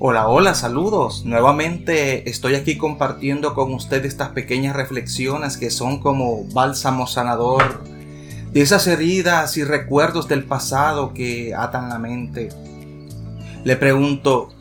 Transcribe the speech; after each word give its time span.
Hola, 0.00 0.28
hola, 0.28 0.54
saludos. 0.54 1.24
Nuevamente 1.24 2.30
estoy 2.30 2.54
aquí 2.54 2.78
compartiendo 2.78 3.52
con 3.52 3.74
ustedes 3.74 4.06
estas 4.06 4.28
pequeñas 4.28 4.76
reflexiones 4.76 5.56
que 5.56 5.70
son 5.70 5.98
como 5.98 6.44
bálsamo 6.52 7.08
sanador 7.08 7.82
de 8.52 8.60
esas 8.60 8.86
heridas 8.86 9.56
y 9.56 9.64
recuerdos 9.64 10.28
del 10.28 10.44
pasado 10.44 11.12
que 11.12 11.52
atan 11.52 11.88
la 11.88 11.98
mente. 11.98 12.50
Le 13.64 13.74
pregunto, 13.74 14.52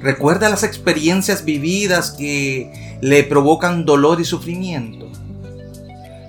¿recuerda 0.00 0.48
las 0.48 0.64
experiencias 0.64 1.44
vividas 1.44 2.10
que 2.10 2.98
le 3.00 3.22
provocan 3.22 3.84
dolor 3.84 4.20
y 4.20 4.24
sufrimiento? 4.24 5.08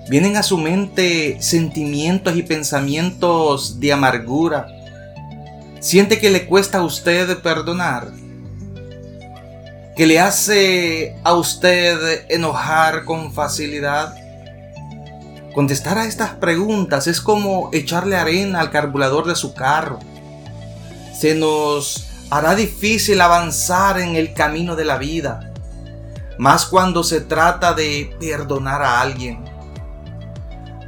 Vienen 0.08 0.36
a 0.36 0.44
su 0.44 0.58
mente 0.58 1.38
sentimientos 1.40 2.36
y 2.36 2.44
pensamientos 2.44 3.80
de 3.80 3.92
amargura. 3.92 4.68
¿Siente 5.80 6.20
que 6.20 6.30
le 6.30 6.46
cuesta 6.46 6.78
a 6.78 6.84
usted 6.84 7.36
perdonar? 7.42 8.23
Que 9.96 10.06
le 10.06 10.18
hace 10.18 11.16
a 11.22 11.34
usted 11.34 12.26
enojar 12.28 13.04
con 13.04 13.32
facilidad? 13.32 14.14
Contestar 15.54 15.98
a 15.98 16.04
estas 16.04 16.30
preguntas 16.30 17.06
es 17.06 17.20
como 17.20 17.70
echarle 17.72 18.16
arena 18.16 18.60
al 18.60 18.70
carburador 18.70 19.26
de 19.26 19.36
su 19.36 19.54
carro. 19.54 20.00
Se 21.16 21.36
nos 21.36 22.08
hará 22.28 22.56
difícil 22.56 23.20
avanzar 23.20 24.00
en 24.00 24.16
el 24.16 24.34
camino 24.34 24.74
de 24.74 24.84
la 24.84 24.98
vida, 24.98 25.52
más 26.38 26.66
cuando 26.66 27.04
se 27.04 27.20
trata 27.20 27.72
de 27.72 28.16
perdonar 28.18 28.82
a 28.82 29.00
alguien. 29.00 29.44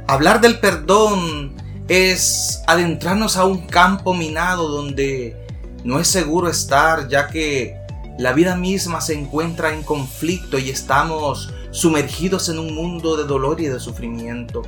Hablar 0.05 0.41
del 0.41 0.59
perdón 0.59 1.55
es 1.87 2.61
adentrarnos 2.67 3.37
a 3.37 3.45
un 3.45 3.67
campo 3.67 4.13
minado 4.13 4.67
donde 4.67 5.37
no 5.85 5.99
es 5.99 6.09
seguro 6.09 6.49
estar, 6.49 7.07
ya 7.07 7.27
que 7.29 7.86
la 8.17 8.33
vida 8.33 8.55
misma 8.55 8.99
se 8.99 9.13
encuentra 9.13 9.73
en 9.73 9.83
conflicto 9.83 10.57
y 10.57 10.69
estamos 10.69 11.53
sumergidos 11.71 12.49
en 12.49 12.57
un 12.57 12.73
mundo 12.73 13.15
de 13.15 13.25
dolor 13.25 13.61
y 13.61 13.67
de 13.67 13.79
sufrimiento. 13.79 14.63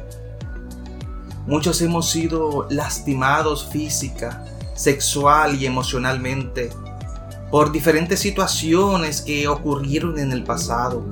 Muchos 1.47 1.81
hemos 1.81 2.09
sido 2.11 2.67
lastimados 2.69 3.67
física, 3.71 4.45
sexual 4.75 5.59
y 5.59 5.65
emocionalmente 5.65 6.69
por 7.49 7.71
diferentes 7.71 8.19
situaciones 8.19 9.21
que 9.21 9.47
ocurrieron 9.47 10.19
en 10.19 10.31
el 10.31 10.43
pasado. 10.43 11.03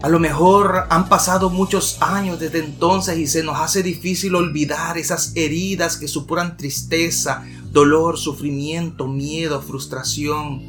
A 0.00 0.08
lo 0.08 0.18
mejor 0.18 0.86
han 0.88 1.08
pasado 1.10 1.50
muchos 1.50 1.98
años 2.00 2.40
desde 2.40 2.60
entonces 2.60 3.18
y 3.18 3.26
se 3.26 3.42
nos 3.42 3.58
hace 3.58 3.82
difícil 3.82 4.34
olvidar 4.34 4.96
esas 4.96 5.32
heridas 5.34 5.98
que 5.98 6.08
supuran 6.08 6.56
tristeza, 6.56 7.44
dolor, 7.74 8.16
sufrimiento, 8.16 9.08
miedo, 9.08 9.60
frustración, 9.60 10.62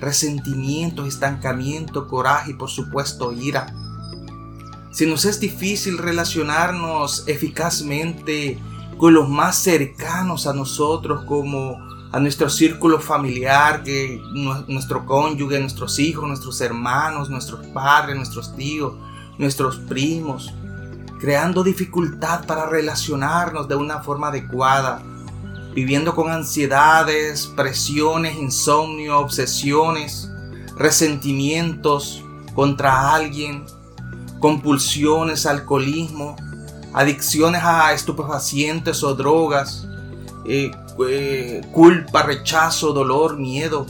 resentimiento, 0.00 1.04
estancamiento, 1.04 2.08
coraje 2.08 2.52
y 2.52 2.54
por 2.54 2.70
supuesto 2.70 3.30
ira. 3.32 3.66
Si 4.90 5.06
nos 5.06 5.26
es 5.26 5.38
difícil 5.38 5.98
relacionarnos 5.98 7.24
eficazmente 7.28 8.58
con 8.96 9.12
los 9.12 9.28
más 9.28 9.58
cercanos 9.58 10.46
a 10.46 10.54
nosotros 10.54 11.24
como 11.26 11.76
a 12.10 12.18
nuestro 12.20 12.48
círculo 12.48 13.00
familiar, 13.00 13.82
que 13.82 14.18
nuestro 14.66 15.04
cónyuge, 15.04 15.60
nuestros 15.60 15.98
hijos, 15.98 16.26
nuestros 16.26 16.58
hermanos, 16.62 17.28
nuestros 17.28 17.66
padres, 17.66 18.16
nuestros 18.16 18.56
tíos, 18.56 18.94
nuestros 19.36 19.76
primos, 19.76 20.54
creando 21.20 21.62
dificultad 21.62 22.46
para 22.46 22.64
relacionarnos 22.64 23.68
de 23.68 23.76
una 23.76 24.00
forma 24.00 24.28
adecuada, 24.28 25.02
viviendo 25.76 26.14
con 26.14 26.32
ansiedades, 26.32 27.46
presiones, 27.48 28.34
insomnio, 28.36 29.18
obsesiones, 29.18 30.30
resentimientos 30.74 32.24
contra 32.54 33.14
alguien, 33.14 33.66
compulsiones, 34.40 35.44
alcoholismo, 35.44 36.34
adicciones 36.94 37.62
a 37.62 37.92
estupefacientes 37.92 39.02
o 39.02 39.14
drogas, 39.14 39.86
eh, 40.46 40.70
eh, 41.10 41.60
culpa, 41.72 42.22
rechazo, 42.22 42.94
dolor, 42.94 43.36
miedo, 43.36 43.84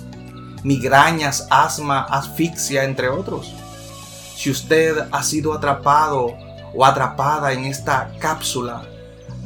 migrañas, 0.64 1.46
asma, 1.50 2.00
asfixia, 2.00 2.82
entre 2.82 3.08
otros. 3.08 3.54
Si 4.34 4.50
usted 4.50 5.06
ha 5.12 5.22
sido 5.22 5.52
atrapado 5.52 6.34
o 6.74 6.84
atrapada 6.84 7.52
en 7.52 7.64
esta 7.64 8.10
cápsula, 8.18 8.82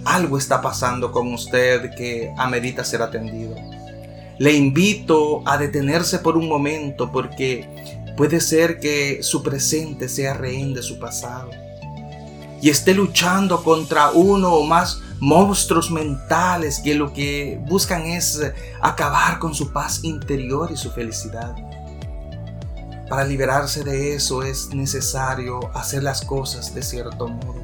algo 0.05 0.38
está 0.38 0.61
pasando 0.61 1.12
con 1.12 1.33
usted 1.33 1.94
que 1.94 2.33
amerita 2.37 2.84
ser 2.84 3.03
atendido. 3.03 3.56
Le 4.38 4.55
invito 4.55 5.43
a 5.47 5.59
detenerse 5.59 6.19
por 6.19 6.37
un 6.37 6.49
momento 6.49 7.12
porque 7.12 8.15
puede 8.16 8.41
ser 8.41 8.81
que 8.81 9.22
su 9.22 9.43
presente 9.43 10.09
sea 10.09 10.34
rehén 10.34 10.75
de 10.75 10.83
su 10.83 10.99
pasado 10.99 11.50
y 12.62 12.69
esté 12.69 12.94
luchando 12.94 13.62
contra 13.62 14.10
uno 14.10 14.55
o 14.55 14.66
más 14.66 15.00
monstruos 15.19 15.91
mentales 15.91 16.81
que 16.83 16.94
lo 16.94 17.12
que 17.12 17.60
buscan 17.66 18.06
es 18.06 18.41
acabar 18.81 19.39
con 19.39 19.55
su 19.55 19.72
paz 19.72 20.00
interior 20.03 20.71
y 20.72 20.77
su 20.77 20.91
felicidad. 20.91 21.55
Para 23.09 23.25
liberarse 23.25 23.83
de 23.84 24.15
eso 24.15 24.43
es 24.43 24.69
necesario 24.72 25.60
hacer 25.75 26.03
las 26.03 26.22
cosas 26.22 26.75
de 26.75 26.83
cierto 26.83 27.28
modo 27.28 27.59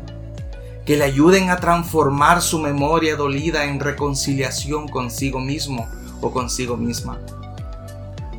que 0.86 0.96
le 0.96 1.04
ayuden 1.04 1.50
a 1.50 1.56
transformar 1.56 2.40
su 2.40 2.60
memoria 2.60 3.16
dolida 3.16 3.64
en 3.64 3.80
reconciliación 3.80 4.86
consigo 4.86 5.40
mismo 5.40 5.88
o 6.20 6.30
consigo 6.30 6.76
misma, 6.76 7.18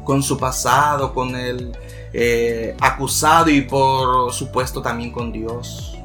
con 0.06 0.24
su 0.24 0.38
pasado, 0.38 1.14
con 1.14 1.36
el 1.36 1.78
eh, 2.14 2.76
acusado 2.80 3.50
y 3.50 3.62
por 3.62 4.32
supuesto 4.32 4.82
también 4.82 5.12
con 5.12 5.34
Dios. 5.34 5.98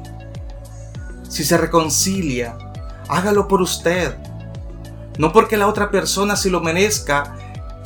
Si 1.29 1.45
se 1.45 1.57
reconcilia, 1.57 2.57
hágalo 3.07 3.47
por 3.47 3.61
usted, 3.61 4.17
no 5.17 5.31
porque 5.31 5.55
la 5.55 5.67
otra 5.67 5.89
persona 5.89 6.35
se 6.35 6.49
lo 6.49 6.59
merezca, 6.59 7.37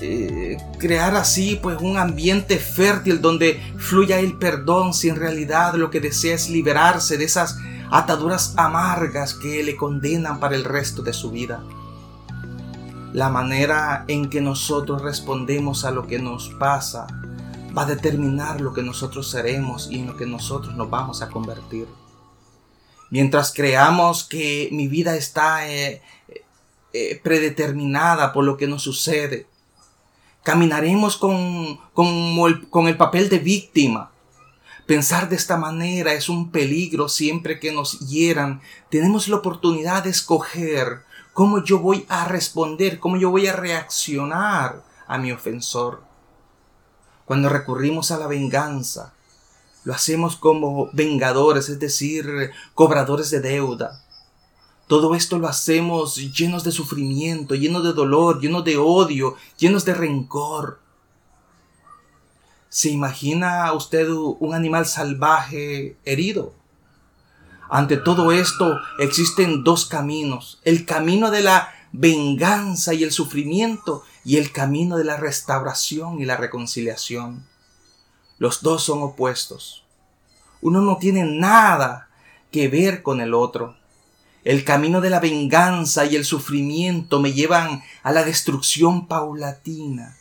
eh, 0.01 0.57
crear 0.79 1.15
así 1.15 1.59
pues 1.61 1.77
un 1.79 1.97
ambiente 1.97 2.57
fértil 2.57 3.21
donde 3.21 3.61
fluya 3.77 4.19
el 4.19 4.37
perdón 4.37 4.93
si 4.93 5.09
en 5.09 5.15
realidad 5.15 5.75
lo 5.75 5.89
que 5.89 5.99
desea 5.99 6.35
es 6.35 6.49
liberarse 6.49 7.17
de 7.17 7.25
esas 7.25 7.57
ataduras 7.89 8.53
amargas 8.57 9.33
que 9.33 9.63
le 9.63 9.75
condenan 9.75 10.39
para 10.39 10.55
el 10.55 10.63
resto 10.63 11.01
de 11.01 11.13
su 11.13 11.31
vida. 11.31 11.63
La 13.13 13.29
manera 13.29 14.03
en 14.07 14.29
que 14.29 14.41
nosotros 14.41 15.01
respondemos 15.01 15.85
a 15.85 15.91
lo 15.91 16.07
que 16.07 16.19
nos 16.19 16.49
pasa 16.59 17.07
va 17.75 17.83
a 17.83 17.85
determinar 17.85 18.59
lo 18.59 18.73
que 18.73 18.83
nosotros 18.83 19.29
seremos 19.29 19.89
y 19.89 19.99
en 19.99 20.07
lo 20.07 20.17
que 20.17 20.25
nosotros 20.25 20.75
nos 20.75 20.89
vamos 20.89 21.21
a 21.21 21.29
convertir. 21.29 21.87
Mientras 23.09 23.53
creamos 23.53 24.25
que 24.25 24.69
mi 24.71 24.87
vida 24.87 25.15
está 25.15 25.69
eh, 25.69 26.01
eh, 26.91 27.21
predeterminada 27.23 28.33
por 28.33 28.43
lo 28.43 28.57
que 28.57 28.67
nos 28.67 28.83
sucede, 28.83 29.47
caminaremos 30.43 31.17
con, 31.17 31.79
con 31.93 32.87
el 32.87 32.97
papel 32.97 33.29
de 33.29 33.39
víctima 33.39 34.11
Pensar 34.87 35.27
de 35.27 35.35
esta 35.35 35.57
manera 35.57 36.13
es 36.13 36.29
un 36.29 36.49
peligro 36.49 37.09
siempre 37.09 37.59
que 37.59 37.73
nos 37.73 37.99
hieran. 37.99 38.61
Tenemos 38.89 39.27
la 39.27 39.35
oportunidad 39.35 40.05
de 40.05 40.11
escoger 40.11 41.03
cómo 41.33 41.61
yo 41.61 41.79
voy 41.79 42.05
a 42.07 42.23
responder, 42.23 42.97
cómo 42.97 43.17
yo 43.17 43.29
voy 43.29 43.47
a 43.47 43.53
reaccionar 43.53 44.81
a 45.05 45.17
mi 45.17 45.33
ofensor. 45.33 46.03
Cuando 47.25 47.49
recurrimos 47.49 48.11
a 48.11 48.17
la 48.17 48.27
venganza, 48.27 49.13
lo 49.83 49.93
hacemos 49.93 50.37
como 50.37 50.89
vengadores, 50.93 51.67
es 51.67 51.81
decir, 51.81 52.51
cobradores 52.73 53.29
de 53.29 53.41
deuda. 53.41 54.05
Todo 54.87 55.15
esto 55.15 55.37
lo 55.37 55.49
hacemos 55.49 56.15
llenos 56.15 56.63
de 56.63 56.71
sufrimiento, 56.71 57.55
llenos 57.55 57.83
de 57.83 57.91
dolor, 57.91 58.39
llenos 58.39 58.63
de 58.63 58.77
odio, 58.77 59.35
llenos 59.57 59.83
de 59.83 59.93
rencor. 59.93 60.79
¿Se 62.69 62.89
imagina 62.89 63.71
usted 63.71 64.09
un 64.09 64.53
animal 64.53 64.85
salvaje 64.85 65.95
herido? 66.03 66.53
Ante 67.69 67.95
todo 67.95 68.31
esto 68.31 68.77
existen 68.99 69.63
dos 69.63 69.85
caminos, 69.85 70.59
el 70.63 70.85
camino 70.85 71.31
de 71.31 71.41
la 71.41 71.73
venganza 71.93 72.93
y 72.93 73.03
el 73.03 73.11
sufrimiento 73.11 74.03
y 74.25 74.37
el 74.37 74.51
camino 74.51 74.97
de 74.97 75.05
la 75.05 75.15
restauración 75.15 76.19
y 76.19 76.25
la 76.25 76.35
reconciliación. 76.35 77.45
Los 78.37 78.61
dos 78.61 78.83
son 78.83 79.01
opuestos. 79.01 79.85
Uno 80.61 80.81
no 80.81 80.97
tiene 80.97 81.23
nada 81.23 82.09
que 82.51 82.67
ver 82.67 83.01
con 83.01 83.21
el 83.21 83.33
otro. 83.33 83.77
El 84.43 84.65
camino 84.65 84.99
de 84.99 85.09
la 85.09 85.21
venganza 85.21 86.05
y 86.05 86.17
el 86.17 86.25
sufrimiento 86.25 87.21
me 87.21 87.31
llevan 87.31 87.81
a 88.03 88.11
la 88.11 88.23
destrucción 88.23 89.07
paulatina 89.07 90.17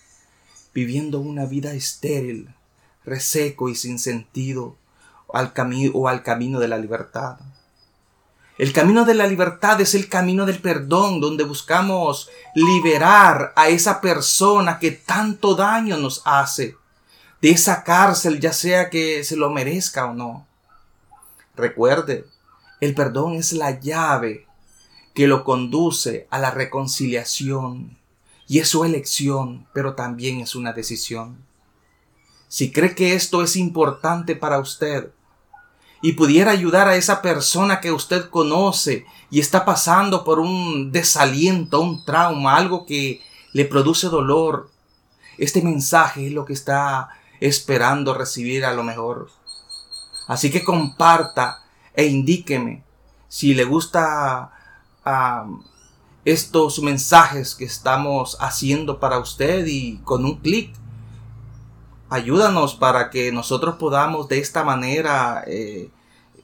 viviendo 0.76 1.20
una 1.20 1.46
vida 1.46 1.72
estéril, 1.72 2.54
reseco 3.06 3.70
y 3.70 3.74
sin 3.74 3.98
sentido, 3.98 4.76
al 5.32 5.54
camino 5.54 5.90
o 5.94 6.06
al 6.06 6.22
camino 6.22 6.60
de 6.60 6.68
la 6.68 6.76
libertad. 6.76 7.38
El 8.58 8.74
camino 8.74 9.06
de 9.06 9.14
la 9.14 9.26
libertad 9.26 9.80
es 9.80 9.94
el 9.94 10.10
camino 10.10 10.44
del 10.44 10.60
perdón, 10.60 11.18
donde 11.18 11.44
buscamos 11.44 12.28
liberar 12.54 13.54
a 13.56 13.70
esa 13.70 14.02
persona 14.02 14.78
que 14.78 14.90
tanto 14.90 15.54
daño 15.54 15.96
nos 15.96 16.20
hace 16.26 16.76
de 17.40 17.52
esa 17.52 17.82
cárcel, 17.82 18.38
ya 18.38 18.52
sea 18.52 18.90
que 18.90 19.24
se 19.24 19.36
lo 19.36 19.48
merezca 19.48 20.04
o 20.04 20.12
no. 20.12 20.46
Recuerde, 21.56 22.26
el 22.82 22.94
perdón 22.94 23.36
es 23.36 23.54
la 23.54 23.80
llave 23.80 24.46
que 25.14 25.26
lo 25.26 25.42
conduce 25.42 26.26
a 26.28 26.38
la 26.38 26.50
reconciliación 26.50 27.96
y 28.48 28.60
es 28.60 28.68
su 28.68 28.84
elección, 28.84 29.66
pero 29.72 29.94
también 29.94 30.40
es 30.40 30.54
una 30.54 30.72
decisión. 30.72 31.44
Si 32.48 32.70
cree 32.70 32.94
que 32.94 33.14
esto 33.14 33.42
es 33.42 33.56
importante 33.56 34.36
para 34.36 34.58
usted, 34.58 35.10
y 36.02 36.12
pudiera 36.12 36.50
ayudar 36.50 36.88
a 36.88 36.96
esa 36.96 37.22
persona 37.22 37.80
que 37.80 37.90
usted 37.90 38.28
conoce 38.30 39.06
y 39.30 39.40
está 39.40 39.64
pasando 39.64 40.24
por 40.24 40.38
un 40.38 40.92
desaliento, 40.92 41.80
un 41.80 42.04
trauma, 42.04 42.56
algo 42.56 42.86
que 42.86 43.22
le 43.52 43.64
produce 43.64 44.08
dolor, 44.08 44.70
este 45.38 45.62
mensaje 45.62 46.26
es 46.26 46.32
lo 46.32 46.44
que 46.44 46.52
está 46.52 47.08
esperando 47.40 48.14
recibir 48.14 48.64
a 48.64 48.72
lo 48.72 48.82
mejor. 48.82 49.30
Así 50.28 50.50
que 50.50 50.64
comparta 50.64 51.64
e 51.94 52.06
indíqueme 52.06 52.84
si 53.28 53.54
le 53.54 53.64
gusta 53.64 54.52
estos 56.26 56.82
mensajes 56.82 57.54
que 57.54 57.64
estamos 57.64 58.36
haciendo 58.40 58.98
para 58.98 59.20
usted 59.20 59.64
y 59.66 59.98
con 59.98 60.24
un 60.24 60.38
clic 60.40 60.74
ayúdanos 62.08 62.74
para 62.74 63.10
que 63.10 63.30
nosotros 63.30 63.76
podamos 63.76 64.28
de 64.28 64.38
esta 64.38 64.64
manera 64.64 65.44
eh, 65.46 65.88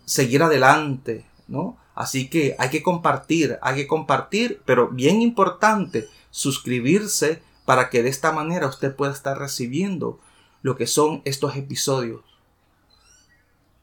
seguir 0.04 0.42
adelante, 0.44 1.26
¿no? 1.48 1.76
Así 1.96 2.28
que 2.30 2.54
hay 2.60 2.70
que 2.70 2.82
compartir, 2.82 3.58
hay 3.60 3.74
que 3.74 3.86
compartir, 3.88 4.62
pero 4.64 4.88
bien 4.88 5.20
importante, 5.20 6.08
suscribirse 6.30 7.42
para 7.64 7.90
que 7.90 8.04
de 8.04 8.08
esta 8.08 8.30
manera 8.30 8.68
usted 8.68 8.94
pueda 8.94 9.12
estar 9.12 9.36
recibiendo 9.36 10.20
lo 10.62 10.76
que 10.76 10.86
son 10.86 11.22
estos 11.24 11.56
episodios 11.56 12.20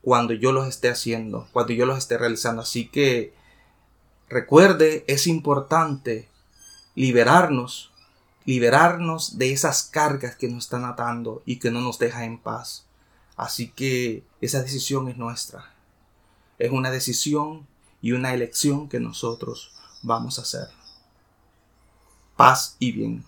cuando 0.01 0.33
yo 0.33 0.53
los 0.53 0.65
esté 0.65 0.89
haciendo, 0.89 1.49
cuando 1.51 1.73
yo 1.73 1.85
los 1.85 1.97
esté 1.97 2.17
realizando. 2.17 2.61
Así 2.61 2.87
que 2.87 3.33
recuerde, 4.29 5.03
es 5.07 5.27
importante 5.27 6.29
liberarnos 6.95 7.89
liberarnos 8.49 9.37
de 9.37 9.51
esas 9.51 9.83
cargas 9.83 10.35
que 10.35 10.47
nos 10.47 10.63
están 10.63 10.83
atando 10.83 11.43
y 11.45 11.59
que 11.59 11.69
no 11.69 11.81
nos 11.81 11.99
dejan 11.99 12.23
en 12.23 12.39
paz. 12.39 12.87
Así 13.35 13.69
que 13.69 14.23
esa 14.41 14.63
decisión 14.63 15.07
es 15.07 15.17
nuestra. 15.17 15.71
Es 16.57 16.71
una 16.71 16.89
decisión 16.89 17.67
y 18.01 18.13
una 18.13 18.33
elección 18.33 18.89
que 18.89 18.99
nosotros 18.99 19.71
vamos 20.01 20.39
a 20.39 20.41
hacer. 20.41 20.67
Paz 22.35 22.75
y 22.79 22.91
bien. 22.91 23.23